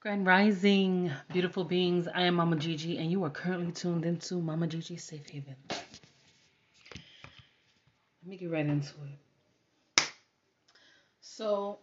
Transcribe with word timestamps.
Grand 0.00 0.24
Rising, 0.24 1.10
beautiful 1.32 1.64
beings. 1.64 2.06
I 2.14 2.22
am 2.22 2.36
Mama 2.36 2.54
Gigi, 2.54 2.98
and 2.98 3.10
you 3.10 3.24
are 3.24 3.30
currently 3.30 3.72
tuned 3.72 4.04
into 4.04 4.36
Mama 4.36 4.68
Gigi 4.68 4.96
Safe 4.96 5.28
Haven. 5.28 5.56
Let 5.68 5.82
me 8.24 8.36
get 8.36 8.48
right 8.48 8.64
into 8.64 8.92
it. 9.96 10.04
So, 11.20 11.80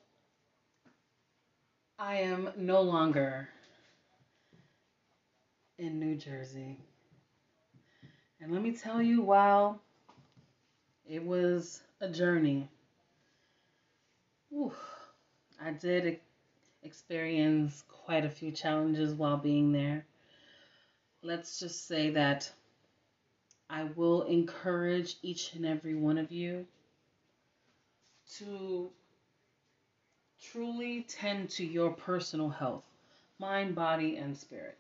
I 2.00 2.22
am 2.22 2.52
no 2.56 2.82
longer 2.84 3.50
in 5.78 6.00
New 6.00 6.16
Jersey. 6.16 6.78
And 8.40 8.54
let 8.54 8.62
me 8.62 8.72
tell 8.72 9.02
you, 9.02 9.24
while 9.24 9.82
it 11.06 11.22
was 11.22 11.82
a 12.00 12.08
journey, 12.08 12.70
I 15.62 15.72
did 15.72 16.22
experience 16.86 17.84
quite 17.90 18.24
a 18.24 18.30
few 18.30 18.52
challenges 18.52 19.14
while 19.14 19.38
being 19.38 19.72
there. 19.72 20.06
Let's 21.24 21.60
just 21.60 21.88
say 21.88 22.12
that 22.12 22.52
I 23.70 23.86
will 23.96 24.24
encourage 24.24 25.16
each 25.24 25.54
and 25.56 25.66
every 25.66 25.96
one 25.96 26.20
of 26.20 26.32
you 26.32 26.68
to 28.38 28.92
truly 30.52 31.06
tend 31.10 31.50
to 31.52 31.66
your 31.66 31.92
personal 31.92 32.50
health, 32.50 32.86
mind, 33.40 33.74
body, 33.74 34.18
and 34.18 34.38
spirit. 34.38 34.78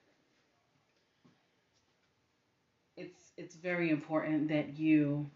It's 2.95 3.31
it's 3.37 3.55
very 3.55 3.89
important 3.89 4.49
that 4.49 4.77
you 4.77 5.29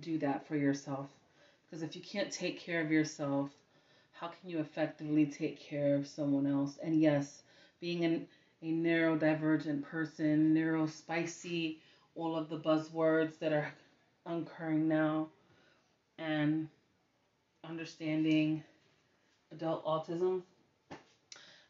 do 0.00 0.18
that 0.18 0.46
for 0.46 0.56
yourself 0.56 1.08
because 1.64 1.82
if 1.82 1.96
you 1.96 2.02
can't 2.02 2.30
take 2.30 2.60
care 2.60 2.80
of 2.80 2.90
yourself, 2.90 3.50
how 4.22 4.28
can 4.28 4.50
you 4.50 4.60
effectively 4.60 5.26
take 5.26 5.58
care 5.58 5.96
of 5.96 6.06
someone 6.06 6.46
else? 6.46 6.78
And 6.80 7.00
yes, 7.00 7.42
being 7.80 8.04
an, 8.04 8.28
a 8.62 8.66
neurodivergent 8.66 9.82
person, 9.82 10.54
neurospicy, 10.54 11.78
all 12.14 12.36
of 12.36 12.48
the 12.48 12.60
buzzwords 12.60 13.36
that 13.40 13.52
are 13.52 13.66
occurring 14.24 14.86
now, 14.86 15.26
and 16.18 16.68
understanding 17.68 18.62
adult 19.50 19.84
autism, 19.84 20.42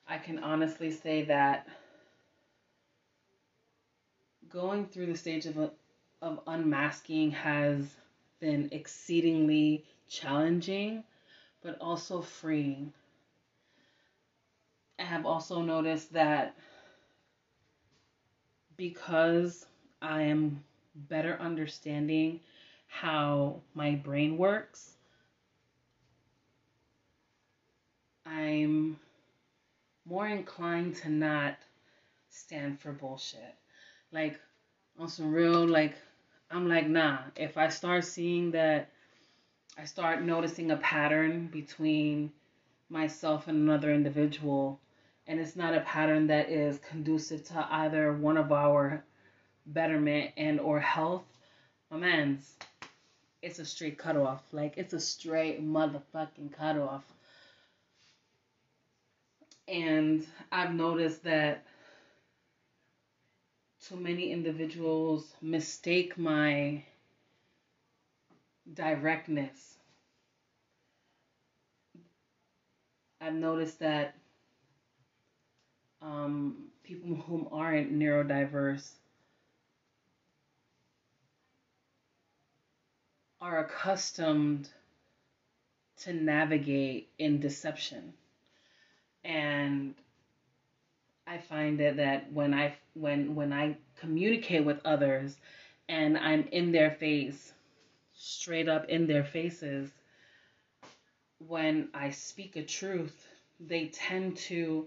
I 0.06 0.18
can 0.18 0.38
honestly 0.40 0.90
say 0.90 1.22
that 1.22 1.66
going 4.50 4.84
through 4.84 5.06
the 5.06 5.16
stage 5.16 5.46
of, 5.46 5.70
of 6.20 6.40
unmasking 6.46 7.30
has 7.30 7.94
been 8.40 8.68
exceedingly 8.72 9.86
challenging 10.06 11.02
but 11.62 11.78
also 11.80 12.20
freeing. 12.20 12.92
I 14.98 15.04
have 15.04 15.26
also 15.26 15.62
noticed 15.62 16.12
that 16.12 16.56
because 18.76 19.66
I 20.00 20.22
am 20.22 20.62
better 20.94 21.38
understanding 21.40 22.40
how 22.88 23.60
my 23.74 23.94
brain 23.94 24.36
works, 24.36 24.94
I'm 28.26 28.98
more 30.04 30.26
inclined 30.26 30.96
to 30.96 31.08
not 31.08 31.56
stand 32.28 32.80
for 32.80 32.92
bullshit. 32.92 33.54
Like, 34.10 34.38
on 34.98 35.08
some 35.08 35.32
real, 35.32 35.66
like, 35.66 35.94
I'm 36.50 36.68
like, 36.68 36.86
nah, 36.86 37.18
if 37.36 37.56
I 37.56 37.68
start 37.68 38.04
seeing 38.04 38.50
that 38.52 38.90
I 39.76 39.84
start 39.84 40.22
noticing 40.22 40.70
a 40.70 40.76
pattern 40.76 41.46
between 41.46 42.30
myself 42.90 43.48
and 43.48 43.56
another 43.56 43.92
individual, 43.92 44.78
and 45.26 45.40
it's 45.40 45.56
not 45.56 45.74
a 45.74 45.80
pattern 45.80 46.26
that 46.26 46.50
is 46.50 46.78
conducive 46.78 47.42
to 47.44 47.66
either 47.70 48.12
one 48.12 48.36
of 48.36 48.52
our 48.52 49.02
betterment 49.64 50.32
and 50.36 50.60
or 50.60 50.78
health. 50.78 51.24
My 51.90 51.96
man's, 51.96 52.54
it's 53.40 53.58
a 53.60 53.64
straight 53.64 53.96
cutoff. 53.96 54.42
Like 54.52 54.74
it's 54.76 54.92
a 54.92 55.00
straight 55.00 55.64
motherfucking 55.64 56.52
cutoff. 56.52 57.04
And 59.66 60.26
I've 60.50 60.74
noticed 60.74 61.24
that 61.24 61.64
too 63.88 63.96
many 63.96 64.32
individuals 64.32 65.32
mistake 65.40 66.18
my 66.18 66.84
directness. 68.74 69.76
I've 73.20 73.34
noticed 73.34 73.78
that 73.80 74.14
um, 76.00 76.56
people 76.82 77.14
whom 77.26 77.48
aren't 77.52 77.92
neurodiverse 77.92 78.90
are 83.40 83.64
accustomed 83.64 84.68
to 85.96 86.12
navigate 86.12 87.08
in 87.18 87.40
deception. 87.40 88.12
And 89.24 89.94
I 91.26 91.38
find 91.38 91.78
that, 91.80 91.96
that 91.96 92.32
when 92.32 92.54
I 92.54 92.74
when 92.94 93.34
when 93.34 93.52
I 93.52 93.76
communicate 93.98 94.64
with 94.64 94.80
others 94.84 95.36
and 95.88 96.18
I'm 96.18 96.48
in 96.52 96.72
their 96.72 96.90
face 96.90 97.52
straight 98.22 98.68
up 98.68 98.88
in 98.88 99.06
their 99.06 99.24
faces, 99.24 99.90
when 101.48 101.88
I 101.92 102.10
speak 102.10 102.54
a 102.54 102.62
truth, 102.62 103.26
they 103.58 103.88
tend 103.88 104.36
to 104.48 104.86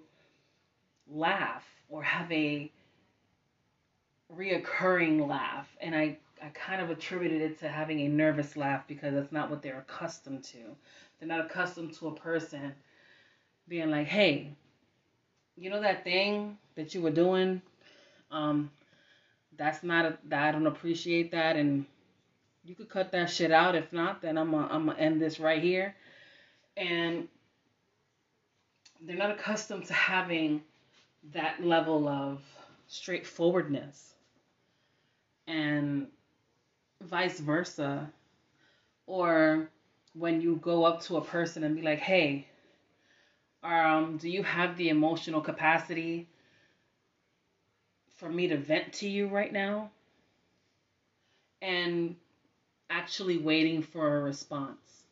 laugh 1.11 1.65
or 1.89 2.01
have 2.01 2.31
a 2.31 2.71
reoccurring 4.33 5.27
laugh. 5.27 5.67
And 5.81 5.93
I, 5.93 6.17
I 6.41 6.47
kind 6.53 6.81
of 6.81 6.89
attributed 6.89 7.41
it 7.41 7.59
to 7.59 7.67
having 7.67 7.99
a 8.01 8.07
nervous 8.07 8.55
laugh 8.55 8.87
because 8.87 9.13
that's 9.13 9.33
not 9.33 9.49
what 9.49 9.61
they're 9.61 9.79
accustomed 9.79 10.45
to. 10.45 10.59
They're 11.19 11.27
not 11.27 11.45
accustomed 11.45 11.93
to 11.95 12.07
a 12.07 12.15
person 12.15 12.73
being 13.67 13.91
like, 13.91 14.07
hey, 14.07 14.53
you 15.57 15.69
know 15.69 15.81
that 15.81 16.05
thing 16.05 16.57
that 16.75 16.95
you 16.95 17.01
were 17.01 17.11
doing? 17.11 17.61
Um, 18.31 18.71
that's 19.57 19.83
not 19.83 20.05
a, 20.05 20.17
I 20.35 20.51
don't 20.51 20.67
appreciate 20.67 21.31
that 21.31 21.57
and 21.57 21.85
you 22.65 22.75
could 22.75 22.89
cut 22.89 23.11
that 23.11 23.29
shit 23.29 23.51
out. 23.51 23.75
If 23.75 23.93
not, 23.93 24.21
then 24.21 24.37
I'm 24.37 24.51
gonna 24.51 24.67
I'm 24.71 24.87
gonna 24.87 24.97
end 24.97 25.21
this 25.21 25.39
right 25.39 25.61
here. 25.61 25.95
And 26.75 27.27
they're 29.01 29.15
not 29.15 29.31
accustomed 29.31 29.85
to 29.85 29.93
having 29.93 30.61
that 31.33 31.63
level 31.63 32.07
of 32.07 32.41
straightforwardness. 32.87 34.13
And 35.47 36.07
vice 37.03 37.39
versa. 37.39 38.09
Or 39.05 39.69
when 40.13 40.41
you 40.41 40.55
go 40.55 40.85
up 40.85 41.01
to 41.03 41.17
a 41.17 41.23
person 41.23 41.63
and 41.63 41.75
be 41.75 41.83
like, 41.83 41.99
hey, 41.99 42.47
um, 43.63 44.17
do 44.17 44.29
you 44.29 44.41
have 44.41 44.75
the 44.77 44.89
emotional 44.89 45.41
capacity 45.41 46.27
for 48.15 48.29
me 48.29 48.47
to 48.47 48.57
vent 48.57 48.93
to 48.93 49.09
you 49.09 49.27
right 49.27 49.53
now? 49.53 49.91
And 51.61 52.15
actually 52.89 53.37
waiting 53.37 53.81
for 53.81 54.17
a 54.17 54.23
response 54.23 55.03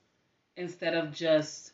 instead 0.56 0.94
of 0.94 1.14
just 1.14 1.72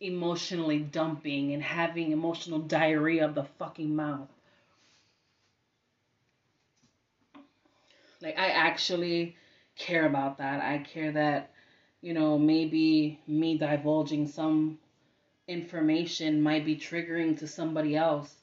emotionally 0.00 0.78
dumping 0.78 1.52
and 1.52 1.62
having 1.62 2.12
emotional 2.12 2.58
diarrhea 2.58 3.24
of 3.24 3.34
the 3.34 3.44
fucking 3.58 3.94
mouth. 3.94 4.28
Like, 8.22 8.38
I 8.38 8.50
actually 8.50 9.36
care 9.76 10.06
about 10.06 10.38
that. 10.38 10.60
I 10.60 10.78
care 10.78 11.12
that, 11.12 11.52
you 12.02 12.12
know, 12.12 12.38
maybe 12.38 13.18
me 13.26 13.58
divulging 13.58 14.26
some 14.26 14.78
information 15.48 16.42
might 16.42 16.64
be 16.64 16.76
triggering 16.76 17.38
to 17.38 17.48
somebody 17.48 17.96
else. 17.96 18.34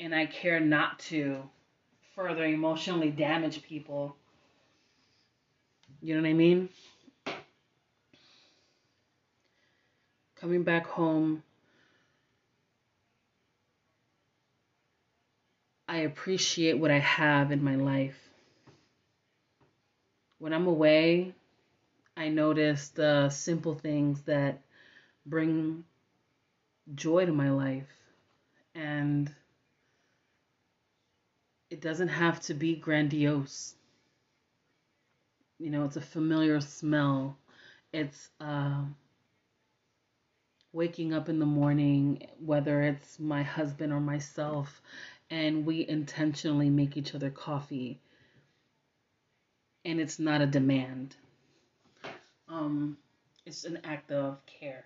And 0.00 0.14
I 0.14 0.26
care 0.26 0.60
not 0.60 0.98
to 1.00 1.42
further 2.14 2.44
emotionally 2.44 3.10
damage 3.10 3.62
people 3.62 4.16
you 6.02 6.16
know 6.16 6.22
what 6.22 6.28
I 6.28 6.32
mean? 6.32 6.68
Coming 10.36 10.64
back 10.64 10.86
home, 10.86 11.44
I 15.86 15.98
appreciate 15.98 16.74
what 16.74 16.90
I 16.90 16.98
have 16.98 17.52
in 17.52 17.62
my 17.62 17.76
life. 17.76 18.18
When 20.38 20.52
I'm 20.52 20.66
away, 20.66 21.34
I 22.16 22.28
notice 22.28 22.88
the 22.88 23.30
simple 23.30 23.74
things 23.74 24.22
that 24.22 24.60
bring 25.24 25.84
joy 26.96 27.26
to 27.26 27.32
my 27.32 27.50
life. 27.50 27.86
And 28.74 29.32
it 31.70 31.80
doesn't 31.80 32.08
have 32.08 32.40
to 32.40 32.54
be 32.54 32.74
grandiose 32.74 33.76
you 35.62 35.70
know, 35.70 35.84
it's 35.84 35.96
a 35.96 36.00
familiar 36.00 36.60
smell. 36.60 37.36
It's 37.92 38.30
uh, 38.40 38.82
waking 40.72 41.14
up 41.14 41.28
in 41.28 41.38
the 41.38 41.46
morning, 41.46 42.26
whether 42.44 42.82
it's 42.82 43.20
my 43.20 43.42
husband 43.42 43.92
or 43.92 44.00
myself, 44.00 44.80
and 45.30 45.64
we 45.64 45.86
intentionally 45.88 46.70
make 46.70 46.96
each 46.96 47.14
other 47.14 47.30
coffee 47.30 48.00
and 49.84 50.00
it's 50.00 50.18
not 50.18 50.40
a 50.40 50.46
demand. 50.46 51.16
Um, 52.48 52.96
it's 53.46 53.64
an 53.64 53.80
act 53.84 54.10
of 54.12 54.38
care. 54.46 54.84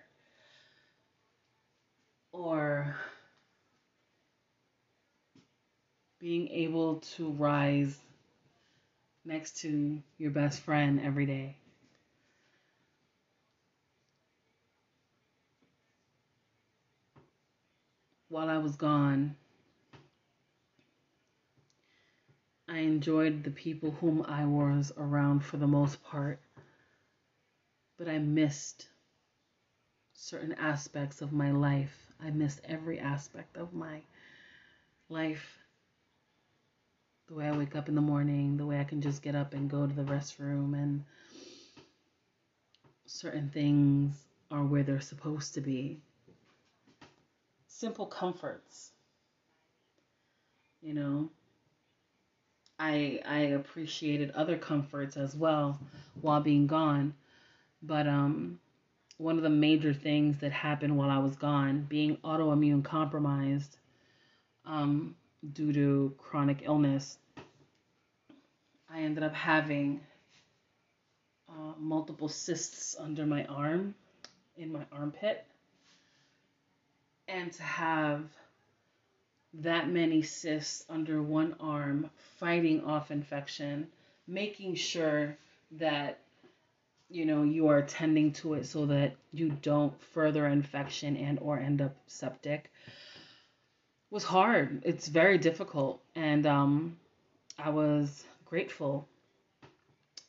Or 2.31 2.95
being 6.19 6.47
able 6.49 6.97
to 7.15 7.29
rise 7.31 7.97
next 9.27 9.57
to 9.57 10.01
your 10.17 10.31
best 10.31 10.61
friend 10.61 11.01
every 11.01 11.25
day. 11.25 11.57
While 18.29 18.49
I 18.49 18.57
was 18.57 18.75
gone, 18.77 19.35
I 22.69 22.79
enjoyed 22.79 23.43
the 23.43 23.51
people 23.51 23.91
whom 23.91 24.23
I 24.23 24.45
was 24.45 24.93
around 24.97 25.43
for 25.43 25.57
the 25.57 25.67
most 25.67 26.01
part, 26.03 26.39
but 27.97 28.07
I 28.07 28.19
missed 28.19 28.87
certain 30.13 30.53
aspects 30.53 31.21
of 31.21 31.33
my 31.33 31.51
life. 31.51 32.11
I 32.21 32.29
missed 32.29 32.61
every 32.63 32.99
aspect 32.99 33.57
of 33.57 33.73
my 33.73 34.01
life. 35.09 35.56
The 37.27 37.35
way 37.35 37.47
I 37.47 37.57
wake 37.57 37.75
up 37.75 37.89
in 37.89 37.95
the 37.95 38.01
morning, 38.01 38.57
the 38.57 38.65
way 38.65 38.79
I 38.79 38.85
can 38.85 39.01
just 39.01 39.21
get 39.21 39.35
up 39.35 39.53
and 39.53 39.69
go 39.69 39.85
to 39.85 39.93
the 39.93 40.03
restroom, 40.03 40.73
and 40.73 41.03
certain 43.05 43.49
things 43.49 44.15
are 44.49 44.63
where 44.63 44.83
they're 44.83 45.01
supposed 45.01 45.53
to 45.55 45.61
be. 45.61 45.99
Simple 47.67 48.05
comforts, 48.05 48.91
you 50.81 50.93
know. 50.93 51.29
I 52.79 53.21
I 53.25 53.39
appreciated 53.39 54.31
other 54.31 54.57
comforts 54.57 55.17
as 55.17 55.35
well 55.35 55.79
while 56.21 56.41
being 56.41 56.67
gone. 56.67 57.13
But 57.81 58.07
um 58.07 58.59
one 59.17 59.37
of 59.37 59.43
the 59.43 59.49
major 59.49 59.93
things 59.93 60.37
that 60.39 60.51
happened 60.51 60.95
while 60.95 61.09
I 61.09 61.17
was 61.17 61.35
gone, 61.35 61.85
being 61.89 62.17
autoimmune 62.17 62.83
compromised 62.83 63.77
um, 64.65 65.15
due 65.53 65.73
to 65.73 66.15
chronic 66.17 66.61
illness, 66.63 67.17
I 68.89 69.01
ended 69.01 69.23
up 69.23 69.33
having 69.33 70.01
uh, 71.49 71.73
multiple 71.77 72.29
cysts 72.29 72.95
under 72.97 73.25
my 73.25 73.45
arm, 73.45 73.95
in 74.57 74.71
my 74.71 74.85
armpit. 74.91 75.45
And 77.27 77.51
to 77.53 77.63
have 77.63 78.23
that 79.55 79.89
many 79.89 80.21
cysts 80.21 80.85
under 80.89 81.21
one 81.21 81.55
arm, 81.59 82.09
fighting 82.39 82.83
off 82.83 83.11
infection, 83.11 83.87
making 84.27 84.75
sure 84.75 85.37
that 85.71 86.19
you 87.09 87.25
know 87.25 87.43
you 87.43 87.67
are 87.67 87.81
tending 87.81 88.31
to 88.33 88.53
it 88.53 88.65
so 88.65 88.85
that 88.85 89.15
you 89.31 89.49
don't 89.61 89.93
further 90.13 90.47
infection 90.47 91.15
and 91.17 91.39
or 91.39 91.57
end 91.57 91.81
up 91.81 91.95
septic 92.07 92.69
was 94.11 94.23
hard. 94.23 94.81
It's 94.85 95.07
very 95.07 95.37
difficult 95.37 96.01
and 96.15 96.45
um 96.45 96.97
I 97.59 97.69
was 97.71 98.25
grateful 98.45 99.07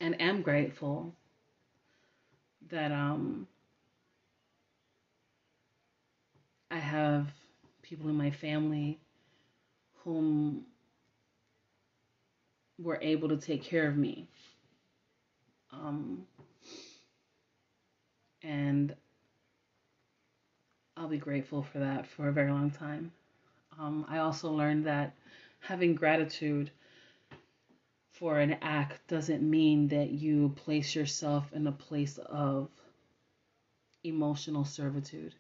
and 0.01 0.21
am 0.21 0.43
grateful 0.43 1.15
that 2.71 2.93
um 2.93 3.47
I 6.71 6.79
have 6.79 7.29
people 7.83 8.09
in 8.11 8.17
my 8.17 8.31
family 8.31 8.99
whom 10.05 10.65
were 12.79 12.99
able 13.03 13.29
to 13.31 13.37
take 13.37 13.63
care 13.65 13.89
of 13.89 13.97
me. 13.97 14.29
Um, 15.73 16.27
and 18.43 18.95
I'll 20.97 21.09
be 21.09 21.19
grateful 21.19 21.63
for 21.63 21.79
that 21.81 22.07
for 22.07 22.29
a 22.29 22.33
very 22.33 22.51
long 22.51 22.71
time. 22.71 23.13
Um, 23.79 24.05
I 24.09 24.19
also 24.19 24.51
learned 24.51 24.87
that 24.87 25.15
having 25.61 25.95
gratitude 25.95 26.71
for 28.11 28.41
an 28.41 28.55
act 28.61 29.07
doesn't 29.07 29.49
mean 29.49 29.87
that 29.89 30.11
you 30.11 30.53
place 30.57 30.97
yourself 30.97 31.53
in 31.53 31.67
a 31.69 31.73
place 31.73 32.19
of 32.19 32.69
emotional 34.03 34.65
servitude. 34.65 35.35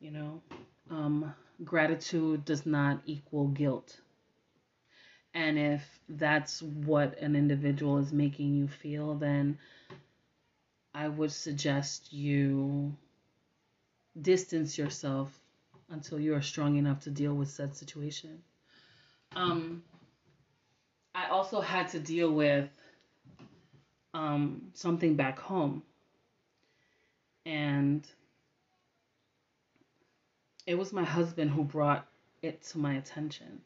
You 0.00 0.10
know, 0.10 0.42
um, 0.90 1.32
gratitude 1.62 2.44
does 2.44 2.66
not 2.66 3.00
equal 3.06 3.48
guilt. 3.48 4.00
And 5.34 5.56
if 5.56 6.00
that's 6.08 6.62
what 6.62 7.16
an 7.20 7.36
individual 7.36 7.98
is 7.98 8.12
making 8.12 8.56
you 8.56 8.66
feel, 8.66 9.14
then 9.14 9.58
I 10.92 11.06
would 11.06 11.30
suggest 11.30 12.12
you 12.12 12.96
distance 14.20 14.76
yourself 14.78 15.38
until 15.90 16.20
you 16.20 16.34
are 16.34 16.42
strong 16.42 16.76
enough 16.76 17.00
to 17.00 17.10
deal 17.10 17.34
with 17.34 17.50
said 17.50 17.74
situation. 17.74 18.42
Um, 19.34 19.82
I 21.14 21.28
also 21.28 21.60
had 21.60 21.88
to 21.88 22.00
deal 22.00 22.30
with 22.32 22.68
um, 24.14 24.62
something 24.74 25.16
back 25.16 25.38
home. 25.38 25.82
And 27.46 28.06
it 30.66 30.76
was 30.76 30.92
my 30.92 31.04
husband 31.04 31.50
who 31.50 31.64
brought 31.64 32.06
it 32.42 32.62
to 32.62 32.78
my 32.78 32.94
attention. 32.94 33.60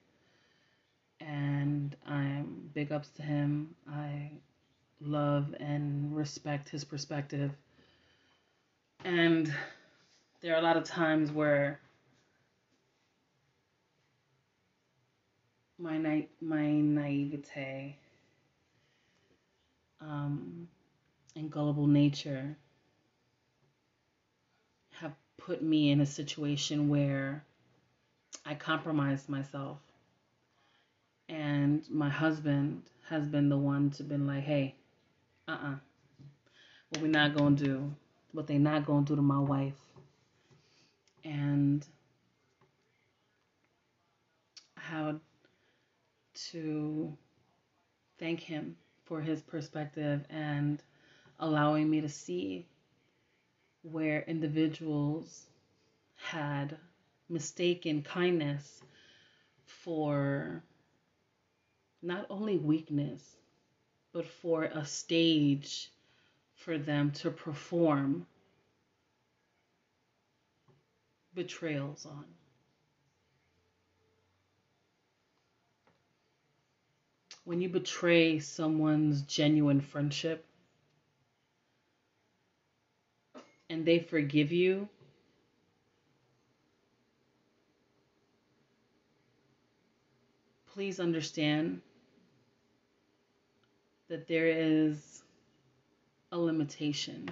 And 1.20 1.94
I'm 2.06 2.70
big 2.72 2.92
ups 2.92 3.08
to 3.16 3.22
him. 3.22 3.74
I 3.90 4.30
love 5.00 5.54
and 5.60 6.14
respect 6.16 6.68
his 6.68 6.84
perspective. 6.84 7.50
And 9.04 9.52
there 10.44 10.54
are 10.54 10.58
a 10.58 10.62
lot 10.62 10.76
of 10.76 10.84
times 10.84 11.32
where 11.32 11.80
my 15.78 15.96
na- 15.96 16.28
my 16.42 16.70
naivete 16.70 17.96
um, 20.02 20.68
and 21.34 21.50
gullible 21.50 21.86
nature 21.86 22.58
have 24.90 25.14
put 25.38 25.62
me 25.62 25.90
in 25.90 26.02
a 26.02 26.06
situation 26.06 26.90
where 26.90 27.42
I 28.44 28.54
compromised 28.54 29.30
myself. 29.30 29.78
And 31.26 31.88
my 31.88 32.10
husband 32.10 32.82
has 33.08 33.26
been 33.26 33.48
the 33.48 33.56
one 33.56 33.92
to 33.92 34.02
been 34.02 34.26
like, 34.26 34.44
hey, 34.44 34.74
uh-uh. 35.48 35.76
What 36.90 37.00
we 37.00 37.08
not 37.08 37.34
gonna 37.34 37.56
do, 37.56 37.94
what 38.32 38.46
they 38.46 38.58
not 38.58 38.84
gonna 38.84 39.06
do 39.06 39.16
to 39.16 39.22
my 39.22 39.40
wife. 39.40 39.83
And 41.24 41.84
how 44.76 45.18
to 46.50 47.16
thank 48.18 48.40
him 48.40 48.76
for 49.04 49.20
his 49.20 49.40
perspective 49.42 50.24
and 50.30 50.82
allowing 51.40 51.88
me 51.90 52.00
to 52.00 52.08
see 52.08 52.66
where 53.82 54.22
individuals 54.22 55.46
had 56.16 56.76
mistaken 57.28 58.02
kindness 58.02 58.82
for 59.66 60.62
not 62.02 62.26
only 62.30 62.58
weakness, 62.58 63.36
but 64.12 64.26
for 64.26 64.64
a 64.64 64.84
stage 64.84 65.90
for 66.54 66.78
them 66.78 67.10
to 67.10 67.30
perform 67.30 68.26
betrayals 71.34 72.06
on. 72.06 72.24
When 77.44 77.60
you 77.60 77.68
betray 77.68 78.38
someone's 78.38 79.22
genuine 79.22 79.80
friendship, 79.80 80.44
and 83.68 83.84
they 83.84 83.98
forgive 83.98 84.52
you, 84.52 84.88
please 90.72 91.00
understand 91.00 91.80
that 94.08 94.26
there 94.28 94.48
is 94.48 95.22
a 96.32 96.38
limitation 96.38 97.28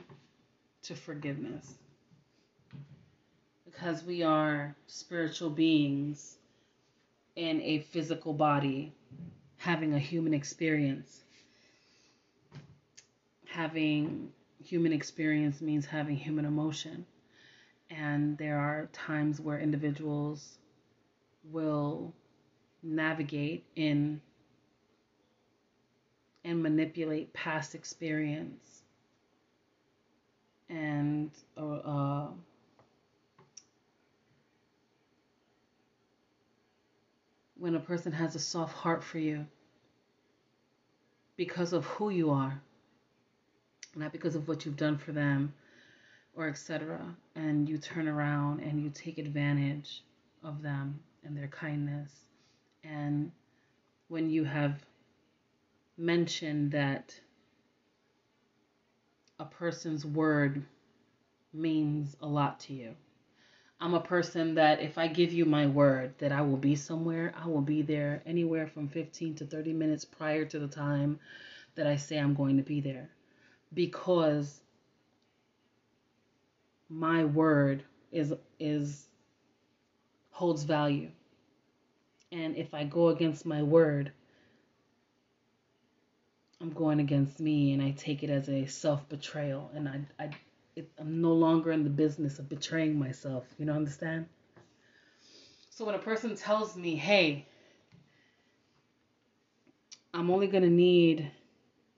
to 0.82 0.94
forgiveness. 0.94 1.74
Because 3.72 4.04
we 4.04 4.22
are 4.22 4.76
spiritual 4.86 5.50
beings 5.50 6.38
in 7.36 7.60
a 7.62 7.80
physical 7.80 8.34
body 8.34 8.92
having 9.58 9.94
a 9.94 9.98
human 9.98 10.34
experience. 10.34 11.22
having 13.52 14.32
human 14.64 14.92
experience 14.92 15.60
means 15.60 15.84
having 15.84 16.16
human 16.16 16.44
emotion. 16.44 17.04
And 17.90 18.38
there 18.38 18.58
are 18.58 18.88
times 18.92 19.40
where 19.40 19.60
individuals 19.60 20.58
will 21.50 22.14
navigate 22.82 23.64
in 23.76 24.20
and 26.44 26.62
manipulate 26.62 27.32
past 27.32 27.74
experience 27.74 28.82
and 30.68 31.30
uh, 31.56 32.28
when 37.62 37.76
a 37.76 37.80
person 37.80 38.10
has 38.10 38.34
a 38.34 38.40
soft 38.40 38.74
heart 38.74 39.04
for 39.04 39.20
you 39.20 39.46
because 41.36 41.72
of 41.72 41.84
who 41.84 42.10
you 42.10 42.28
are, 42.28 42.60
not 43.94 44.10
because 44.10 44.34
of 44.34 44.48
what 44.48 44.66
you've 44.66 44.76
done 44.76 44.98
for 44.98 45.12
them 45.12 45.54
or 46.34 46.48
etc. 46.48 47.00
And 47.36 47.68
you 47.68 47.78
turn 47.78 48.08
around 48.08 48.62
and 48.62 48.82
you 48.82 48.90
take 48.90 49.18
advantage 49.18 50.02
of 50.42 50.60
them 50.60 50.98
and 51.22 51.36
their 51.36 51.46
kindness. 51.46 52.10
And 52.82 53.30
when 54.08 54.28
you 54.28 54.42
have 54.42 54.84
mentioned 55.96 56.72
that 56.72 57.14
a 59.38 59.44
person's 59.44 60.04
word 60.04 60.64
means 61.52 62.16
a 62.20 62.26
lot 62.26 62.58
to 62.58 62.72
you 62.72 62.96
I'm 63.82 63.94
a 63.94 64.00
person 64.00 64.54
that 64.54 64.80
if 64.80 64.96
I 64.96 65.08
give 65.08 65.32
you 65.32 65.44
my 65.44 65.66
word 65.66 66.14
that 66.18 66.30
I 66.30 66.42
will 66.42 66.56
be 66.56 66.76
somewhere, 66.76 67.34
I 67.36 67.48
will 67.48 67.62
be 67.62 67.82
there 67.82 68.22
anywhere 68.24 68.68
from 68.68 68.86
15 68.86 69.34
to 69.34 69.44
30 69.44 69.72
minutes 69.72 70.04
prior 70.04 70.44
to 70.44 70.60
the 70.60 70.68
time 70.68 71.18
that 71.74 71.88
I 71.88 71.96
say 71.96 72.16
I'm 72.16 72.34
going 72.34 72.58
to 72.58 72.62
be 72.62 72.80
there. 72.80 73.10
Because 73.74 74.60
my 76.88 77.24
word 77.24 77.82
is 78.12 78.32
is 78.60 79.08
holds 80.30 80.62
value. 80.62 81.10
And 82.30 82.56
if 82.56 82.74
I 82.74 82.84
go 82.84 83.08
against 83.08 83.44
my 83.44 83.64
word, 83.64 84.12
I'm 86.60 86.70
going 86.70 87.00
against 87.00 87.40
me 87.40 87.72
and 87.72 87.82
I 87.82 87.90
take 87.90 88.22
it 88.22 88.30
as 88.30 88.48
a 88.48 88.64
self-betrayal 88.64 89.72
and 89.74 89.88
I 89.88 90.00
I 90.20 90.30
it, 90.76 90.90
I'm 90.98 91.20
no 91.20 91.32
longer 91.32 91.72
in 91.72 91.84
the 91.84 91.90
business 91.90 92.38
of 92.38 92.48
betraying 92.48 92.98
myself. 92.98 93.44
You 93.58 93.66
know, 93.66 93.74
understand? 93.74 94.26
So 95.70 95.84
when 95.84 95.94
a 95.94 95.98
person 95.98 96.36
tells 96.36 96.76
me, 96.76 96.96
hey, 96.96 97.46
I'm 100.14 100.30
only 100.30 100.46
going 100.46 100.62
to 100.62 100.70
need 100.70 101.30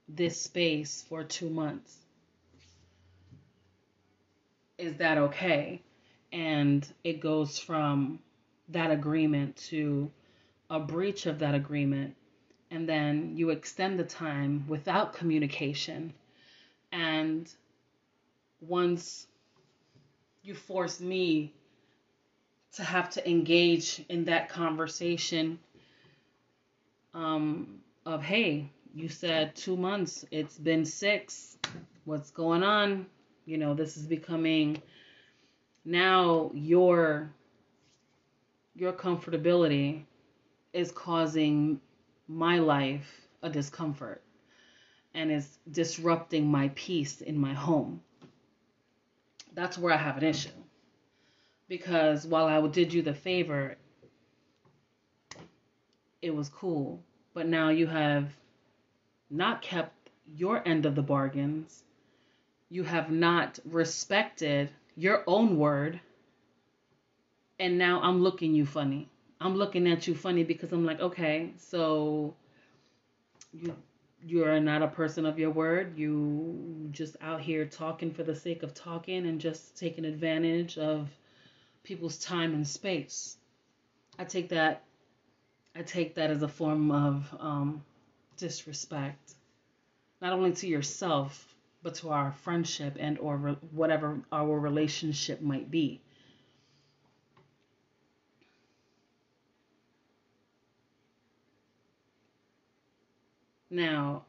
this 0.07 0.39
space 0.39 1.03
for 1.09 1.23
two 1.23 1.49
months, 1.49 1.97
is 4.77 4.95
that 4.95 5.17
okay? 5.17 5.81
And 6.31 6.87
it 7.03 7.19
goes 7.19 7.59
from 7.59 8.19
that 8.69 8.91
agreement 8.91 9.55
to 9.69 10.11
a 10.69 10.79
breach 10.79 11.25
of 11.25 11.39
that 11.39 11.55
agreement. 11.55 12.15
And 12.71 12.89
then 12.89 13.33
you 13.37 13.51
extend 13.51 13.99
the 13.99 14.03
time 14.03 14.65
without 14.67 15.13
communication. 15.13 16.13
And 16.91 17.49
once 18.67 19.27
you 20.43 20.53
force 20.53 20.99
me 20.99 21.53
to 22.73 22.83
have 22.83 23.09
to 23.09 23.29
engage 23.29 24.03
in 24.09 24.25
that 24.25 24.49
conversation 24.49 25.59
um, 27.13 27.79
of, 28.05 28.21
hey, 28.21 28.69
you 28.93 29.09
said 29.09 29.55
two 29.55 29.75
months, 29.77 30.25
it's 30.31 30.57
been 30.57 30.85
six, 30.85 31.57
what's 32.03 32.31
going 32.31 32.63
on? 32.63 33.05
You 33.45 33.57
know, 33.57 33.73
this 33.73 33.97
is 33.97 34.05
becoming 34.05 34.81
now 35.83 36.51
your 36.53 37.31
your 38.75 38.91
comfortability 38.91 40.03
is 40.73 40.91
causing 40.91 41.79
my 42.27 42.59
life 42.59 43.21
a 43.41 43.49
discomfort 43.49 44.21
and 45.13 45.31
is 45.31 45.59
disrupting 45.71 46.45
my 46.45 46.69
peace 46.75 47.21
in 47.21 47.37
my 47.37 47.53
home 47.53 48.01
that's 49.55 49.77
where 49.77 49.93
I 49.93 49.97
have 49.97 50.17
an 50.17 50.23
issue. 50.23 50.49
Because 51.67 52.27
while 52.27 52.45
I 52.45 52.65
did 52.67 52.93
you 52.93 53.01
the 53.01 53.13
favor, 53.13 53.77
it 56.21 56.35
was 56.35 56.49
cool. 56.49 57.01
But 57.33 57.47
now 57.47 57.69
you 57.69 57.87
have 57.87 58.29
not 59.29 59.61
kept 59.61 60.09
your 60.35 60.65
end 60.67 60.85
of 60.85 60.95
the 60.95 61.01
bargains. 61.01 61.83
You 62.69 62.83
have 62.83 63.09
not 63.09 63.59
respected 63.65 64.69
your 64.95 65.23
own 65.25 65.57
word. 65.57 65.99
And 67.59 67.77
now 67.77 68.01
I'm 68.01 68.21
looking 68.21 68.53
you 68.53 68.65
funny. 68.65 69.09
I'm 69.39 69.55
looking 69.55 69.87
at 69.87 70.07
you 70.07 70.15
funny 70.15 70.43
because 70.43 70.71
I'm 70.71 70.85
like, 70.85 70.99
okay, 70.99 71.51
so 71.57 72.33
you 73.53 73.75
you're 74.25 74.59
not 74.59 74.81
a 74.81 74.87
person 74.87 75.25
of 75.25 75.37
your 75.37 75.51
word. 75.51 75.97
You 75.97 76.89
just 76.91 77.15
out 77.21 77.41
here 77.41 77.65
talking 77.65 78.11
for 78.11 78.23
the 78.23 78.35
sake 78.35 78.63
of 78.63 78.73
talking 78.73 79.27
and 79.27 79.39
just 79.39 79.77
taking 79.77 80.05
advantage 80.05 80.77
of 80.77 81.09
people's 81.83 82.17
time 82.17 82.53
and 82.53 82.67
space. 82.67 83.37
I 84.17 84.23
take 84.23 84.49
that 84.49 84.83
I 85.75 85.83
take 85.83 86.15
that 86.15 86.31
as 86.31 86.41
a 86.41 86.47
form 86.47 86.89
of 86.89 87.35
um, 87.39 87.83
disrespect, 88.37 89.35
not 90.21 90.33
only 90.33 90.53
to 90.53 90.67
yourself 90.67 91.53
but 91.83 91.93
to 91.95 92.09
our 92.09 92.31
friendship 92.31 92.97
and 92.99 93.19
or 93.19 93.37
re- 93.37 93.57
whatever 93.71 94.19
our 94.31 94.59
relationship 94.59 95.39
might 95.41 95.69
be. 95.69 96.01
Now, 103.75 104.23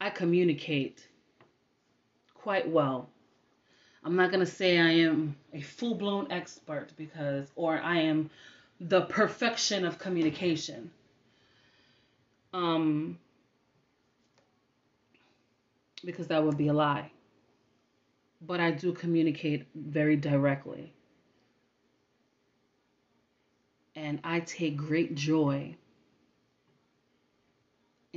I 0.00 0.10
communicate 0.10 1.06
quite 2.34 2.68
well. 2.68 3.08
I'm 4.02 4.16
not 4.16 4.32
going 4.32 4.44
to 4.44 4.50
say 4.50 4.80
I 4.80 4.90
am 4.90 5.36
a 5.52 5.60
full 5.60 5.94
blown 5.94 6.32
expert 6.32 6.88
because, 6.96 7.46
or 7.54 7.78
I 7.80 7.98
am 7.98 8.30
the 8.80 9.02
perfection 9.02 9.84
of 9.84 9.96
communication. 9.96 10.90
Um, 12.52 13.16
because 16.04 16.26
that 16.26 16.42
would 16.42 16.58
be 16.58 16.66
a 16.66 16.72
lie. 16.72 17.12
But 18.40 18.58
I 18.58 18.72
do 18.72 18.92
communicate 18.92 19.66
very 19.72 20.16
directly. 20.16 20.92
And 23.94 24.18
I 24.24 24.40
take 24.40 24.76
great 24.76 25.14
joy 25.14 25.76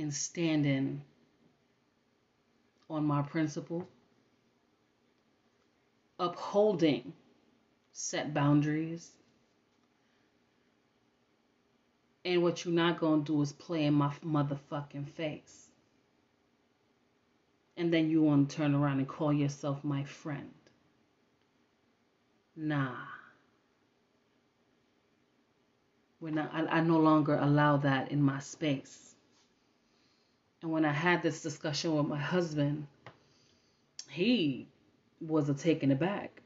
in 0.00 0.10
standing 0.10 1.02
on 2.88 3.04
my 3.04 3.20
principle, 3.20 3.86
upholding 6.18 7.12
set 7.92 8.32
boundaries. 8.32 9.10
And 12.24 12.42
what 12.42 12.64
you're 12.64 12.74
not 12.74 12.98
going 12.98 13.24
to 13.24 13.32
do 13.32 13.42
is 13.42 13.52
play 13.52 13.84
in 13.84 13.94
my 13.94 14.12
motherfucking 14.24 15.08
face. 15.10 15.68
And 17.76 17.92
then 17.92 18.10
you 18.10 18.22
want 18.22 18.50
to 18.50 18.56
turn 18.56 18.74
around 18.74 18.98
and 18.98 19.08
call 19.08 19.32
yourself 19.32 19.84
my 19.84 20.04
friend. 20.04 20.50
Nah. 22.56 22.96
We're 26.20 26.32
not, 26.32 26.50
I, 26.54 26.78
I 26.78 26.80
no 26.80 26.98
longer 26.98 27.38
allow 27.40 27.78
that 27.78 28.12
in 28.12 28.22
my 28.22 28.38
space. 28.40 29.09
And 30.62 30.70
when 30.70 30.84
I 30.84 30.92
had 30.92 31.22
this 31.22 31.42
discussion 31.42 31.94
with 31.96 32.06
my 32.06 32.18
husband, 32.18 32.86
he 34.08 34.66
was 35.20 35.48
a 35.48 35.54
taken 35.54 35.90
aback. 35.90 36.42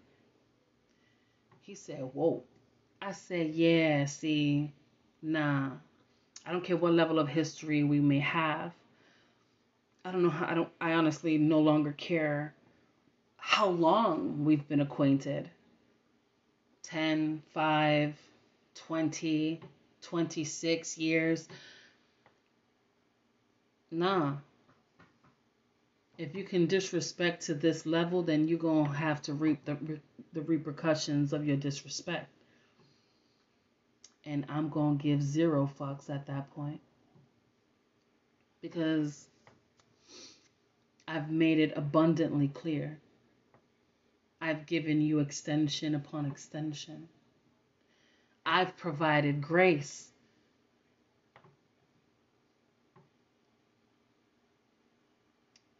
He 1.62 1.74
said, 1.74 2.00
Whoa. 2.12 2.42
I 3.02 3.12
said, 3.12 3.50
Yeah, 3.50 4.04
see, 4.04 4.72
nah. 5.22 5.70
I 6.46 6.52
don't 6.52 6.64
care 6.64 6.76
what 6.76 6.92
level 6.92 7.18
of 7.18 7.28
history 7.28 7.82
we 7.84 8.00
may 8.00 8.20
have. 8.20 8.72
I 10.04 10.12
don't 10.12 10.22
know 10.22 10.30
how 10.30 10.46
I 10.46 10.54
don't 10.54 10.68
I 10.80 10.92
honestly 10.92 11.38
no 11.38 11.60
longer 11.60 11.92
care 11.92 12.54
how 13.36 13.68
long 13.68 14.44
we've 14.44 14.66
been 14.68 14.80
acquainted. 14.80 15.50
10, 16.82 17.42
5, 17.52 18.14
20, 18.74 19.60
26 20.02 20.98
years. 20.98 21.48
Nah. 23.90 24.36
If 26.16 26.34
you 26.34 26.44
can 26.44 26.66
disrespect 26.66 27.46
to 27.46 27.54
this 27.54 27.86
level, 27.86 28.22
then 28.22 28.46
you're 28.46 28.58
going 28.58 28.86
to 28.86 28.96
have 28.96 29.20
to 29.22 29.34
reap 29.34 29.64
the, 29.64 29.76
the 30.32 30.42
repercussions 30.42 31.32
of 31.32 31.46
your 31.46 31.56
disrespect. 31.56 32.28
And 34.24 34.46
I'm 34.48 34.68
going 34.68 34.98
to 34.98 35.02
give 35.02 35.22
zero 35.22 35.70
fucks 35.78 36.08
at 36.08 36.26
that 36.26 36.54
point. 36.54 36.80
Because 38.62 39.26
I've 41.06 41.30
made 41.30 41.58
it 41.58 41.72
abundantly 41.76 42.48
clear. 42.48 42.98
I've 44.40 44.66
given 44.66 45.00
you 45.00 45.20
extension 45.20 45.94
upon 45.94 46.26
extension. 46.26 47.08
I've 48.46 48.76
provided 48.76 49.40
grace. 49.40 50.10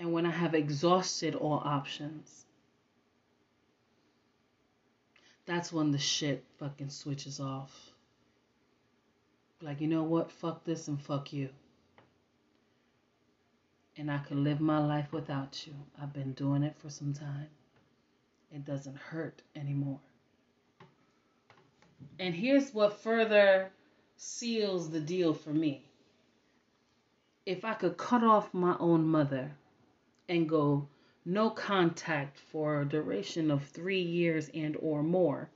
And 0.05 0.13
when 0.13 0.27
I 0.27 0.31
have 0.33 0.55
exhausted 0.55 1.35
all 1.35 1.63
options, 1.65 2.45
that's 5.47 5.73
when 5.73 5.93
the 5.93 5.99
shit 5.99 6.45
fucking 6.59 6.91
switches 6.91 7.41
off. 7.41 7.73
Like, 9.63 9.81
you 9.81 9.89
know 9.89 10.03
what? 10.03 10.31
Fuck 10.31 10.63
this 10.63 10.89
and 10.89 11.01
fuck 11.01 11.33
you. 11.33 11.49
And 13.97 14.11
I 14.11 14.19
could 14.19 14.37
live 14.37 14.61
my 14.61 14.79
life 14.79 15.11
without 15.11 15.67
you. 15.67 15.73
I've 15.99 16.13
been 16.13 16.35
doing 16.35 16.65
it 16.65 16.77
for 16.77 16.91
some 16.91 17.15
time. 17.15 17.49
It 18.55 18.67
doesn't 18.67 18.99
hurt 18.99 19.41
anymore. 19.57 20.01
And 22.19 22.35
here's 22.35 22.75
what 22.75 23.01
further 23.01 23.71
seals 24.19 24.91
the 24.91 25.01
deal 25.01 25.33
for 25.33 25.49
me. 25.49 25.83
If 27.47 27.65
I 27.65 27.73
could 27.73 27.97
cut 27.97 28.23
off 28.23 28.53
my 28.53 28.77
own 28.79 29.07
mother 29.07 29.51
and 30.29 30.49
go 30.49 30.89
no 31.25 31.51
contact 31.51 32.39
for 32.39 32.81
a 32.81 32.85
duration 32.85 33.51
of 33.51 33.65
three 33.65 34.03
years 34.03 34.51
and 34.55 34.77
or 34.81 35.03
more 35.03 35.49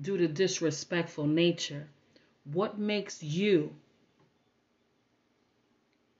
due 0.00 0.16
to 0.18 0.28
disrespectful 0.28 1.26
nature, 1.26 1.88
what 2.44 2.78
makes 2.78 3.22
you 3.22 3.74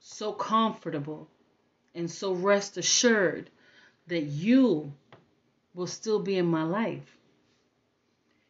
so 0.00 0.32
comfortable 0.32 1.28
and 1.94 2.10
so 2.10 2.32
rest 2.32 2.76
assured 2.76 3.50
that 4.06 4.22
you 4.22 4.92
will 5.74 5.86
still 5.86 6.20
be 6.20 6.36
in 6.36 6.46
my 6.46 6.62
life? 6.62 7.16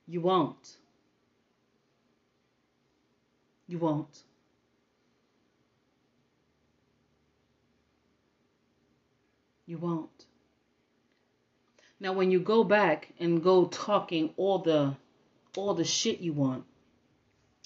You 0.07 0.21
won't. 0.21 0.77
You 3.67 3.79
won't. 3.79 4.23
You 9.67 9.79
won't. 9.79 10.27
Now 11.99 12.13
when 12.13 12.31
you 12.31 12.39
go 12.39 12.63
back 12.63 13.13
and 13.19 13.43
go 13.43 13.67
talking 13.67 14.33
all 14.37 14.61
the 14.61 14.97
all 15.57 15.75
the 15.75 15.85
shit 15.85 16.21
you 16.21 16.33
want, 16.33 16.65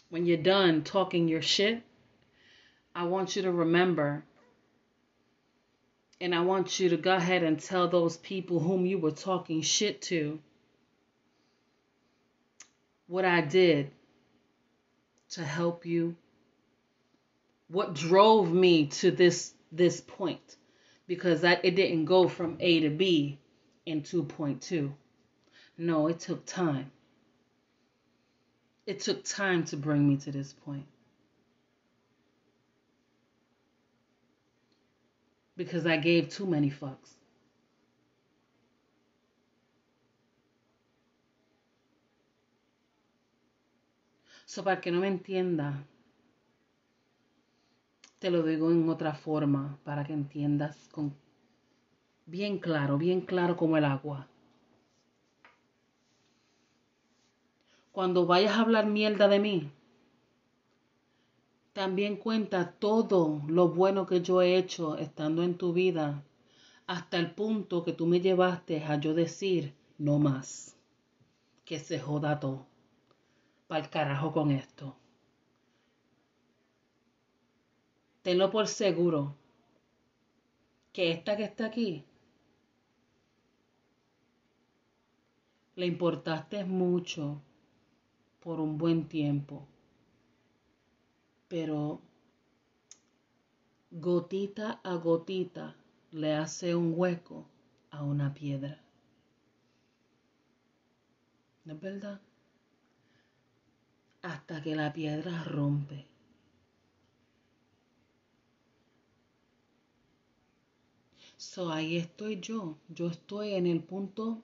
when 0.08 0.24
you're 0.24 0.36
done 0.36 0.82
talking 0.82 1.28
your 1.28 1.42
shit, 1.42 1.82
I 2.94 3.04
want 3.04 3.36
you 3.36 3.42
to 3.42 3.52
remember 3.52 4.24
and 6.20 6.34
I 6.34 6.40
want 6.40 6.78
you 6.78 6.90
to 6.90 6.96
go 6.96 7.14
ahead 7.14 7.42
and 7.42 7.60
tell 7.60 7.88
those 7.88 8.16
people 8.16 8.60
whom 8.60 8.86
you 8.86 8.98
were 8.98 9.10
talking 9.10 9.62
shit 9.62 10.02
to 10.02 10.38
what 13.06 13.24
I 13.24 13.40
did 13.40 13.90
to 15.30 15.44
help 15.44 15.84
you, 15.84 16.16
what 17.68 17.94
drove 17.94 18.52
me 18.52 18.86
to 18.86 19.10
this 19.10 19.52
this 19.72 20.00
point 20.00 20.56
because 21.10 21.42
it 21.42 21.74
didn't 21.74 22.04
go 22.04 22.28
from 22.28 22.56
A 22.60 22.78
to 22.78 22.88
B 22.88 23.36
in 23.84 24.02
2.2. 24.02 24.92
No, 25.76 26.06
it 26.06 26.20
took 26.20 26.46
time. 26.46 26.92
It 28.86 29.00
took 29.00 29.24
time 29.24 29.64
to 29.64 29.76
bring 29.76 30.06
me 30.06 30.18
to 30.18 30.30
this 30.30 30.52
point. 30.52 30.86
Because 35.56 35.84
I 35.84 35.96
gave 35.96 36.28
too 36.28 36.46
many 36.46 36.70
fucks. 36.70 37.16
So 44.46 44.62
para 44.62 44.76
que 44.76 44.92
no 44.92 45.00
me 45.00 45.08
entienda, 45.08 45.74
te 48.20 48.30
lo 48.30 48.42
digo 48.42 48.70
en 48.70 48.86
otra 48.88 49.14
forma 49.14 49.78
para 49.82 50.04
que 50.04 50.12
entiendas 50.12 50.76
con 50.92 51.14
bien 52.26 52.58
claro, 52.58 52.98
bien 52.98 53.22
claro 53.22 53.56
como 53.56 53.78
el 53.78 53.84
agua. 53.84 54.28
Cuando 57.92 58.26
vayas 58.26 58.52
a 58.52 58.60
hablar 58.60 58.86
mierda 58.86 59.26
de 59.26 59.40
mí, 59.40 59.70
también 61.72 62.16
cuenta 62.16 62.72
todo 62.72 63.40
lo 63.48 63.68
bueno 63.68 64.06
que 64.06 64.20
yo 64.20 64.42
he 64.42 64.56
hecho 64.56 64.98
estando 64.98 65.42
en 65.42 65.56
tu 65.56 65.72
vida, 65.72 66.22
hasta 66.86 67.16
el 67.16 67.30
punto 67.30 67.82
que 67.84 67.94
tú 67.94 68.06
me 68.06 68.20
llevaste 68.20 68.84
a 68.84 68.96
yo 69.00 69.14
decir 69.14 69.74
no 69.96 70.18
más, 70.18 70.76
que 71.64 71.78
se 71.78 71.98
joda 71.98 72.38
todo, 72.38 72.66
para 73.66 73.82
el 73.82 73.90
carajo 73.90 74.30
con 74.30 74.50
esto. 74.50 74.94
Tenlo 78.22 78.50
por 78.50 78.68
seguro 78.68 79.34
que 80.92 81.12
esta 81.12 81.36
que 81.36 81.44
está 81.44 81.66
aquí 81.66 82.04
le 85.76 85.86
importaste 85.86 86.64
mucho 86.64 87.40
por 88.40 88.60
un 88.60 88.76
buen 88.76 89.08
tiempo, 89.08 89.66
pero 91.48 92.00
gotita 93.90 94.80
a 94.84 94.94
gotita 94.96 95.74
le 96.10 96.34
hace 96.34 96.74
un 96.74 96.92
hueco 96.94 97.46
a 97.90 98.02
una 98.02 98.34
piedra. 98.34 98.78
¿No 101.64 101.74
es 101.74 101.80
verdad? 101.80 102.20
Hasta 104.22 104.62
que 104.62 104.74
la 104.76 104.92
piedra 104.92 105.44
rompe. 105.44 106.06
So, 111.52 111.72
ahí 111.72 111.96
estoy 111.96 112.38
yo. 112.38 112.78
Yo 112.88 113.08
estoy 113.08 113.54
en 113.54 113.66
el 113.66 113.82
punto. 113.82 114.40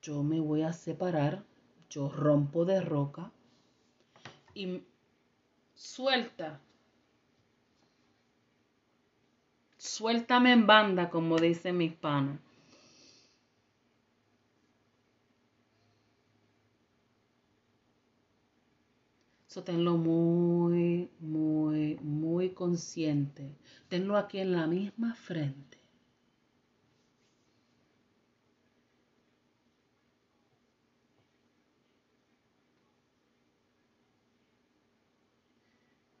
Yo 0.00 0.22
me 0.22 0.40
voy 0.40 0.62
a 0.62 0.72
separar. 0.72 1.44
Yo 1.90 2.08
rompo 2.08 2.64
de 2.64 2.80
roca. 2.80 3.30
Y 4.54 4.82
suelta. 5.74 6.58
Suéltame 9.76 10.52
en 10.52 10.66
banda, 10.66 11.10
como 11.10 11.36
dicen 11.36 11.76
mis 11.76 11.92
panas. 11.92 12.40
So, 19.48 19.62
tenlo 19.64 19.98
muy, 19.98 21.10
muy, 21.20 21.96
muy 21.96 22.54
consciente. 22.54 23.50
Tenlo 23.90 24.16
aquí 24.16 24.38
en 24.38 24.52
la 24.52 24.68
misma 24.68 25.16
frente. 25.16 25.76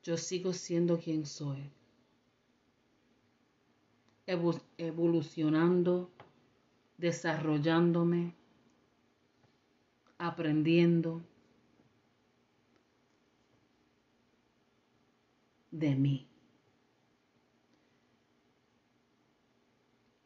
Yo 0.02 0.16
sigo 0.16 0.52
siendo 0.52 0.98
quien 0.98 1.24
soy. 1.24 1.70
Evolucionando, 4.26 6.10
desarrollándome, 6.98 8.34
aprendiendo 10.18 11.22
de 15.70 15.94
mí. 15.94 16.29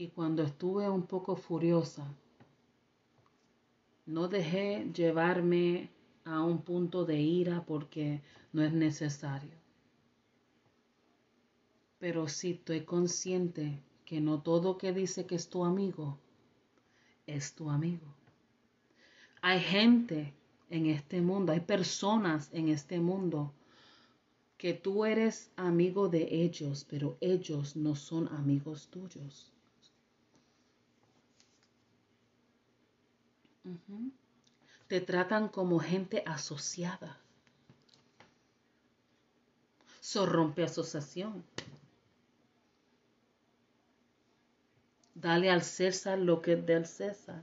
Y 0.04 0.08
cuando 0.08 0.42
estuve 0.42 0.86
un 0.86 1.06
poco 1.06 1.34
furiosa, 1.34 2.06
no 4.04 4.28
dejé 4.28 4.86
llevarme 4.92 5.88
a 6.26 6.42
un 6.42 6.60
punto 6.60 7.06
de 7.06 7.22
ira 7.22 7.64
porque 7.64 8.20
no 8.52 8.62
es 8.62 8.74
necesario. 8.74 9.56
Pero 11.98 12.28
sí 12.28 12.50
estoy 12.50 12.82
consciente 12.82 13.80
que 14.04 14.20
no 14.20 14.42
todo 14.42 14.76
que 14.76 14.92
dice 14.92 15.24
que 15.24 15.36
es 15.36 15.48
tu 15.48 15.64
amigo 15.64 16.18
es 17.26 17.54
tu 17.54 17.70
amigo. 17.70 18.08
Hay 19.40 19.60
gente 19.60 20.34
en 20.68 20.84
este 20.84 21.22
mundo, 21.22 21.50
hay 21.52 21.60
personas 21.60 22.50
en 22.52 22.68
este 22.68 23.00
mundo 23.00 23.54
que 24.58 24.74
tú 24.74 25.06
eres 25.06 25.50
amigo 25.56 26.10
de 26.10 26.28
ellos, 26.44 26.86
pero 26.90 27.16
ellos 27.22 27.74
no 27.74 27.96
son 27.96 28.28
amigos 28.28 28.88
tuyos. 28.88 29.53
Te 34.88 35.00
tratan 35.00 35.48
como 35.48 35.78
gente 35.80 36.22
asociada. 36.26 37.18
So 40.00 40.26
rompe 40.26 40.64
asociación. 40.64 41.44
Dale 45.14 45.50
al 45.50 45.62
César 45.62 46.18
lo 46.18 46.42
que 46.42 46.52
es 46.52 46.66
del 46.66 46.86
César. 46.86 47.42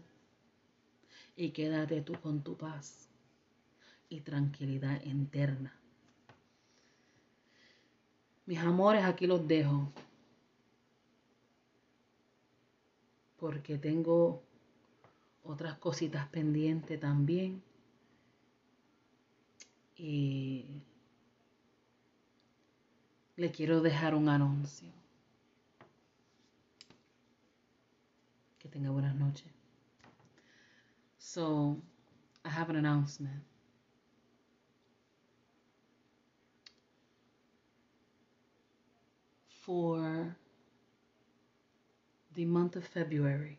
Y 1.35 1.51
quédate 1.51 2.01
tú 2.01 2.13
con 2.21 2.43
tu 2.43 2.55
paz 2.55 3.07
y 4.09 4.21
tranquilidad 4.21 5.01
interna. 5.03 5.73
Mis 8.45 8.59
amores, 8.59 9.03
aquí 9.05 9.25
los 9.25 9.47
dejo. 9.47 9.91
Porque 13.37 13.77
tengo 13.77 14.43
otras 15.43 15.77
cositas 15.77 16.27
pendientes 16.29 16.99
también. 16.99 17.63
Y 19.97 20.81
le 23.35 23.51
quiero 23.51 23.81
dejar 23.81 24.15
un 24.15 24.29
anuncio. 24.29 24.89
Que 28.59 28.69
tenga 28.69 28.89
buenas 28.91 29.15
noches. 29.15 29.51
So, 31.17 31.77
I 32.43 32.49
have 32.49 32.69
an 32.69 32.75
announcement. 32.75 33.43
For 39.47 40.35
the 42.33 42.45
month 42.45 42.75
of 42.75 42.85
February, 42.85 43.57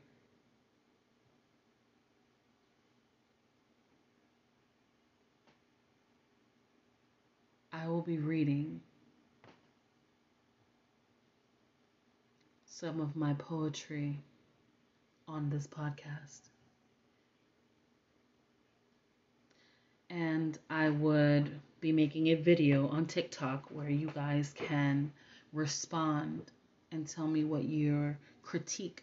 I 7.82 7.88
will 7.88 8.02
be 8.02 8.18
reading 8.18 8.80
some 12.64 13.00
of 13.00 13.16
my 13.16 13.34
poetry 13.34 14.20
on 15.26 15.50
this 15.50 15.66
podcast. 15.66 16.42
And 20.10 20.56
I 20.70 20.90
would 20.90 21.50
be 21.80 21.90
making 21.90 22.28
a 22.28 22.34
video 22.34 22.86
on 22.86 23.06
TikTok 23.06 23.66
where 23.70 23.90
you 23.90 24.12
guys 24.14 24.52
can 24.54 25.10
respond 25.52 26.52
and 26.92 27.08
tell 27.08 27.26
me 27.26 27.42
what 27.42 27.64
your 27.64 28.16
critique 28.42 29.02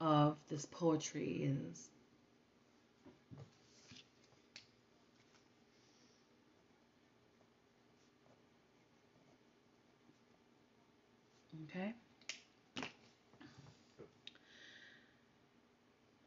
of 0.00 0.36
this 0.48 0.66
poetry 0.66 1.54
is. 1.70 1.90
Okay. 11.78 11.94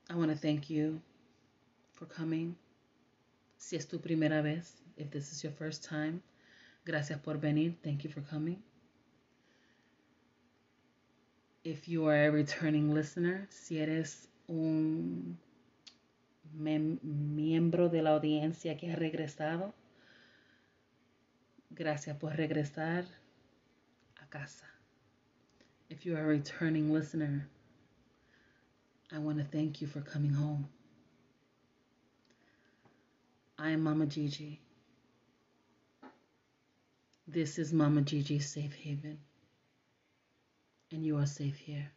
I 0.09 0.15
want 0.15 0.31
to 0.31 0.37
thank 0.37 0.69
you 0.69 1.01
for 1.93 2.05
coming. 2.05 2.55
Si 3.57 3.75
es 3.75 3.85
tu 3.85 3.99
primera 3.99 4.41
vez, 4.41 4.81
if 4.97 5.11
this 5.11 5.31
is 5.31 5.43
your 5.43 5.51
first 5.51 5.83
time, 5.83 6.21
gracias 6.85 7.19
por 7.19 7.37
venir. 7.37 7.75
Thank 7.83 8.03
you 8.05 8.09
for 8.09 8.21
coming. 8.21 8.61
If 11.63 11.87
you 11.87 12.07
are 12.07 12.27
a 12.27 12.31
returning 12.31 12.93
listener, 12.93 13.47
si 13.49 13.79
eres 13.79 14.29
un 14.47 15.37
miembro 16.53 17.89
de 17.89 18.01
la 18.01 18.11
audiencia 18.11 18.77
que 18.77 18.91
ha 18.91 18.95
regresado, 18.95 19.73
gracias 21.71 22.15
por 22.17 22.35
regresar 22.37 23.05
a 24.21 24.27
casa. 24.27 24.70
If 25.91 26.06
you 26.06 26.15
are 26.15 26.21
a 26.21 26.25
returning 26.25 26.93
listener, 26.93 27.49
I 29.12 29.19
want 29.19 29.39
to 29.39 29.43
thank 29.43 29.82
you 29.82 29.88
for 29.88 29.99
coming 29.99 30.32
home. 30.32 30.69
I 33.60 33.71
am 33.71 33.84
Mama 33.84 34.06
Gigi. 34.06 34.62
This 37.27 37.60
is 37.60 37.73
Mama 37.73 38.04
Gigi's 38.04 38.47
safe 38.47 38.73
haven, 38.73 39.17
and 40.93 41.06
you 41.06 41.17
are 41.17 41.25
safe 41.25 41.58
here. 41.58 41.91